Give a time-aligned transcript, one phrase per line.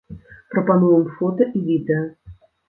[0.53, 2.01] Прапануем фота і відэа.